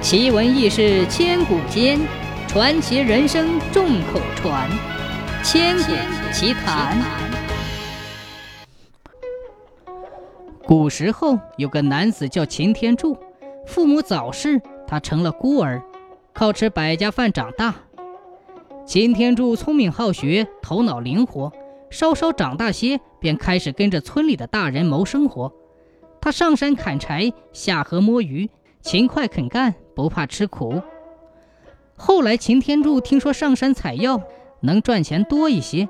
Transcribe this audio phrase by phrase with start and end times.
[0.00, 1.98] 奇闻异事千古间，
[2.46, 4.70] 传奇人生众口传。
[5.42, 5.92] 千古
[6.32, 6.96] 奇谈。
[10.64, 13.18] 古时候有个男子叫擎天柱，
[13.66, 15.82] 父母早逝，他成了孤儿，
[16.32, 17.74] 靠吃百家饭长大。
[18.86, 21.52] 擎天柱聪明好学，头脑灵活，
[21.90, 25.52] 稍稍长大些，便开始跟着村里的大人谋生活。
[26.20, 28.48] 他上山砍柴，下河摸鱼，
[28.80, 30.80] 勤快肯干，不怕吃苦。
[31.96, 34.22] 后来，擎天柱听说上山采药
[34.60, 35.88] 能赚钱多一些，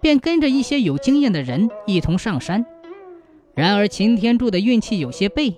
[0.00, 2.64] 便跟着一些有经验的人一同上山。
[3.54, 5.56] 然而，擎天柱的运气有些背，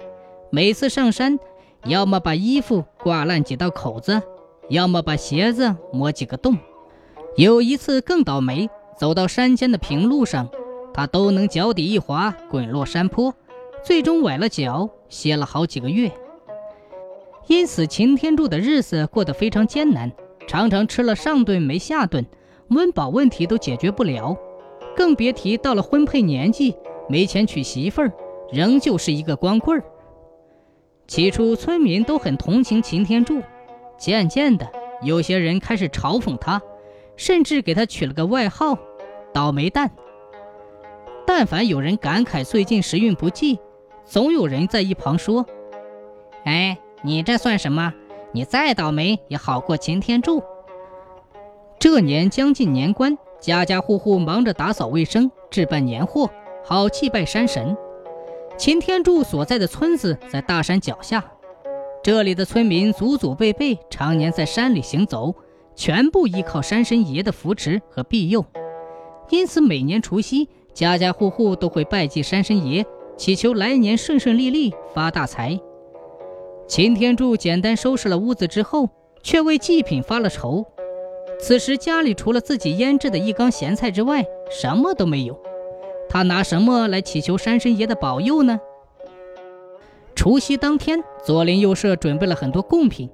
[0.50, 1.38] 每次上山，
[1.84, 4.23] 要么把衣服挂烂几道口子，
[4.68, 6.56] 要么把鞋子磨几个洞。
[7.37, 10.48] 有一次更倒霉，走到山间的平路上，
[10.95, 13.34] 他都能脚底一滑，滚落山坡。
[13.82, 16.10] 最终崴了脚，歇了好几个月。
[17.50, 20.12] 因此，擎天柱的日子过得非常艰难，
[20.46, 22.24] 常常吃了上顿没下顿，
[22.68, 24.38] 温饱问题都解决不了，
[24.95, 26.76] 更别提到了婚配年纪，
[27.09, 28.12] 没钱娶媳妇儿，
[28.52, 29.84] 仍旧是一个光棍儿。
[31.09, 33.43] 起初，村民都很同情擎天柱，
[33.98, 34.71] 渐渐的，
[35.02, 36.62] 有些人开始嘲讽他，
[37.16, 38.78] 甚至给他取了个外号
[39.34, 39.90] “倒霉蛋”。
[41.26, 43.59] 但凡有人感慨最近时运不济，
[44.04, 45.45] 总有人在一旁说
[46.46, 47.93] ：“哎，你这算什么？
[48.32, 50.43] 你再倒霉也好过擎天柱。”
[51.80, 56.30] 这年将近年关，家家户户忙着打扫卫生、置办年货，
[56.62, 57.76] 好祭拜山神。
[58.59, 61.24] 擎天柱所在的村子在大山脚下，
[62.02, 65.34] 这里的村民祖祖辈辈常年在山里行走，
[65.75, 68.44] 全部依靠山神爷的扶持和庇佑，
[69.31, 72.84] 因此每年除夕，家家户户都会拜祭山神爷。
[73.16, 75.59] 祈求来年顺顺利利发大财。
[76.71, 78.88] 擎天柱简单收拾了屋子之后，
[79.25, 80.65] 却为祭品发了愁。
[81.41, 85.37] 此时家里除了自己腌制的一缸咸菜之外，什么都没有。
[86.09, 88.61] 他拿什么来祈求山神爷的保佑呢？
[90.15, 93.11] 除夕当天，左邻右舍准备了很多贡品，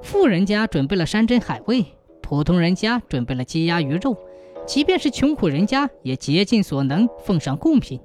[0.00, 1.84] 富人家准备了山珍海味，
[2.22, 4.16] 普通人家准备了鸡鸭鱼肉，
[4.64, 7.98] 即便是穷苦人家也竭尽所能奉上贡品。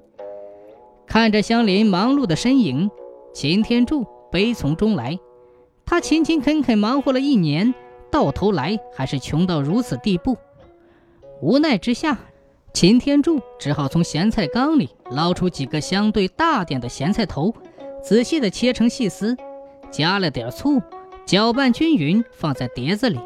[1.06, 2.90] 看着乡邻忙碌的身影，
[3.35, 5.18] 擎天柱悲从中来。
[5.86, 7.74] 他勤勤恳恳忙活了一年，
[8.12, 10.36] 到头来还是穷到如此地步。
[11.41, 12.18] 无奈之下，
[12.74, 17.53] 擎天柱只好从咸菜缸里捞出几个相对大点的咸菜头，
[18.02, 19.38] 仔细的切成细丝，
[19.91, 20.81] 加了点醋，
[21.25, 23.19] 搅拌均匀，放在碟子里，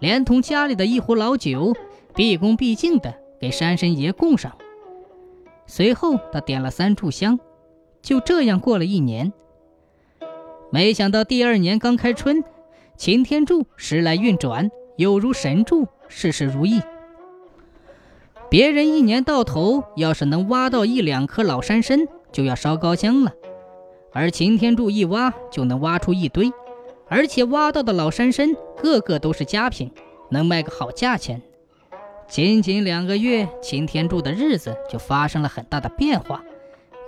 [0.00, 1.72] 连同家里的一壶老酒，
[2.14, 4.52] 毕恭毕敬的给山神爷供上。
[5.66, 7.38] 随后，他点了三炷香，
[8.02, 9.32] 就这样过了一年。
[10.72, 12.42] 没想到第二年刚开春，
[12.96, 16.80] 擎天柱时来运转，有如神助，事事如意。
[18.48, 23.34] 别人一年到头要是能挖到一两颗老山参，就要烧高香了，
[24.14, 26.50] 而擎天柱一挖就能挖出一堆，
[27.06, 29.92] 而且挖到的老山参个个都是佳品，
[30.30, 31.42] 能卖个好价钱。
[32.28, 36.42] 仅仅两个月，擎天柱的日子就发生了很大的变化。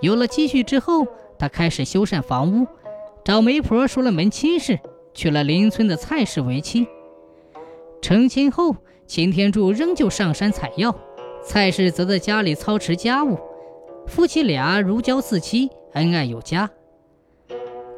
[0.01, 1.07] 有了积蓄之后，
[1.39, 2.67] 他开始修缮房屋，
[3.25, 4.79] 找媒婆说了门亲事，
[5.15, 6.87] 娶了邻村的蔡氏为妻。
[7.99, 8.75] 成亲后，
[9.07, 10.95] 擎天柱仍旧上山采药，
[11.43, 13.39] 蔡氏则在家里操持家务，
[14.05, 16.69] 夫妻俩如胶似漆，恩爱有加。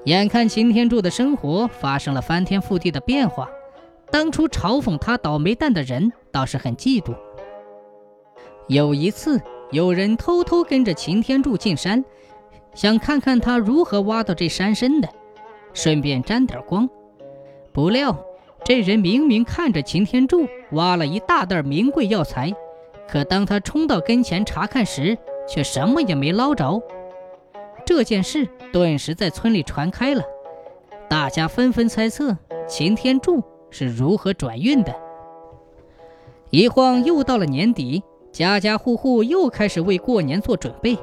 [0.06, 3.50] 眼看擎天柱的生活发生了翻天覆地的变化。
[4.10, 7.14] 当初嘲讽他倒霉蛋的人倒是很嫉妒。
[8.70, 12.02] 有一次，有人偷偷跟着擎天柱进山，
[12.78, 15.10] 想看看他如何挖到这山参的，
[15.74, 16.88] 顺便沾点光。
[17.74, 18.16] 不料，
[18.64, 22.54] 这人明明看着擎天柱挖了一大袋名贵药材，
[23.10, 25.18] 可当他冲到跟前查看时，
[25.50, 26.80] 却什么也没捞着。
[27.84, 30.22] 这件事顿时在村里传开了，
[31.10, 32.38] 大家纷纷猜测
[32.68, 33.44] 擎天柱。
[33.70, 34.96] 是如何转运的？
[36.52, 38.02] 一晃又到了年底，
[38.32, 40.98] 家家户户又开始为过年做准备。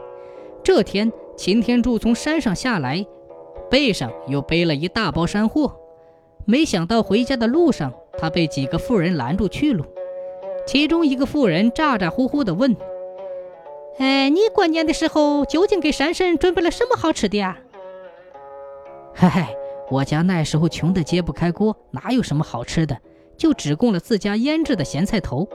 [0.63, 3.05] 这天，擎天柱从山上下来，
[3.71, 5.75] 背上又背了一大包山货。
[6.45, 9.85] 没想到回家的路上，他被几个妇人拦住去路。
[10.67, 12.77] 其中一个妇人咋咋呼呼地问
[13.99, 17.59] ：“哎，你过年的时候究竟给山神准备了什么好吃的呀
[19.15, 19.55] ？”“嗨嗨。”
[19.91, 22.97] 我家那时候穷得揭不开锅，哪有什么好吃的，
[23.37, 25.47] 就只供了自家腌制的咸菜头。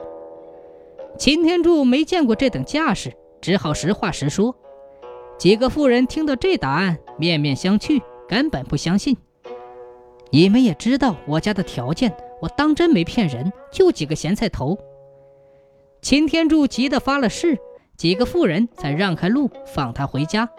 [1.17, 3.11] 擎天柱没见过这等架势，
[3.41, 4.55] 只好实话实说。
[5.39, 9.15] 几个妇人听到这答案，面面相觑，根本不相信。
[10.31, 14.77] 你们也知道我家的条件，我当真没骗人，就几个咸菜头。
[16.01, 17.57] 擎天柱急得发了誓，
[17.95, 20.49] 几个妇人才让开路，放他回家。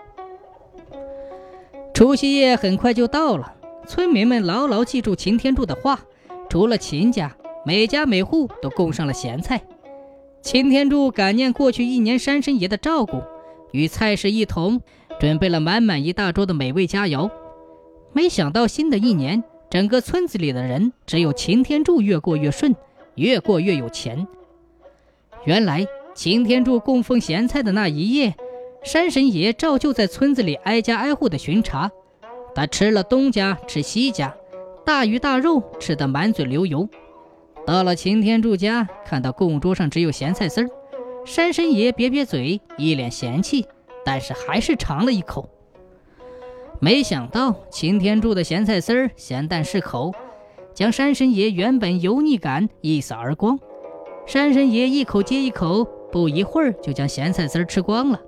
[1.93, 3.55] 除夕夜很快就到了，
[3.87, 6.01] 村民们牢牢记住擎天柱的话，
[6.49, 7.37] 除了秦家，
[7.67, 9.61] 每家每户都供上了咸菜。
[10.41, 13.21] 擎天柱感念过去一年山神爷的照顾，
[13.73, 14.81] 与菜市一同
[15.19, 17.31] 准备了满满一大桌的美味佳肴。
[18.13, 19.43] 没想到新的一年。
[19.71, 22.75] 整个村子里的人只有擎天柱越过越顺，
[23.15, 24.27] 越过越有钱。
[25.45, 28.35] 原来擎天柱供奉咸菜的那一夜，
[28.83, 31.89] 山神爷照旧在村子里挨家挨户的巡查。
[32.53, 34.35] 他吃了东家，吃西家，
[34.85, 36.89] 大鱼大肉吃得满嘴流油。
[37.65, 40.71] 到了擎天柱家，看到供桌上只有咸菜丝儿，
[41.25, 43.67] 山神爷瘪瘪嘴，一脸嫌弃，
[44.05, 45.49] 但是还是尝了一口。
[46.81, 50.13] 没想到擎天柱的咸菜丝儿咸淡适口，
[50.75, 53.59] 将山神爷原本油腻感一扫而光。
[54.27, 58.21] 山神爷一口接一口，不一会儿就将咸菜丝儿吃光了。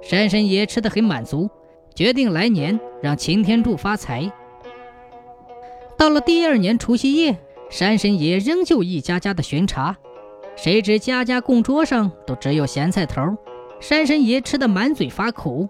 [0.00, 1.48] 山神爷吃得很满足，
[1.94, 4.30] 决定来年让擎天柱发财。
[5.96, 7.36] 到了第二年除夕夜，
[7.68, 9.96] 山神爷仍旧一家家的巡查，
[10.56, 13.36] 谁知家家供桌上都只有咸菜头，
[13.80, 15.68] 山神爷吃得满嘴发苦。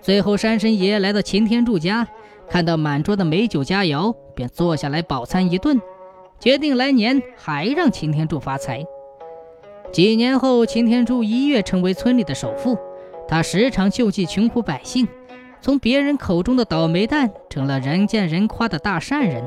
[0.00, 2.06] 最后，山神爷来到擎天柱家，
[2.48, 5.80] 看到满桌的美酒佳肴，便坐下来饱餐一顿，
[6.38, 8.84] 决定来年还让擎天柱发财。
[9.92, 12.76] 几年后，擎天柱一跃成为村里的首富，
[13.26, 15.08] 他时常救济穷苦百姓，
[15.60, 19.44] 从别人口中的倒霉蛋成了人见人夸的大善人。